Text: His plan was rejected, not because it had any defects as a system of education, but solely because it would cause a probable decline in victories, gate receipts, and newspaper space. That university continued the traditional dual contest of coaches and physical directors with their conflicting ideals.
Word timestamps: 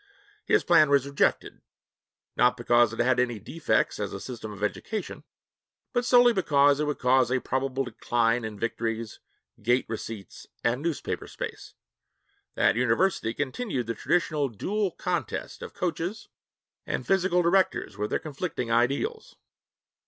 His 0.45 0.63
plan 0.63 0.89
was 0.89 1.07
rejected, 1.07 1.61
not 2.35 2.57
because 2.57 2.91
it 2.91 2.97
had 2.97 3.19
any 3.19 3.37
defects 3.37 3.99
as 3.99 4.13
a 4.13 4.19
system 4.19 4.51
of 4.51 4.63
education, 4.63 5.23
but 5.93 6.05
solely 6.05 6.33
because 6.33 6.79
it 6.79 6.85
would 6.85 6.97
cause 6.97 7.29
a 7.31 7.39
probable 7.39 7.83
decline 7.83 8.43
in 8.43 8.57
victories, 8.57 9.19
gate 9.61 9.85
receipts, 9.87 10.47
and 10.63 10.81
newspaper 10.81 11.27
space. 11.27 11.75
That 12.55 12.75
university 12.75 13.31
continued 13.35 13.85
the 13.85 13.93
traditional 13.93 14.49
dual 14.49 14.89
contest 14.89 15.61
of 15.61 15.75
coaches 15.75 16.29
and 16.87 17.05
physical 17.05 17.43
directors 17.43 17.95
with 17.95 18.09
their 18.09 18.17
conflicting 18.17 18.71
ideals. 18.71 19.35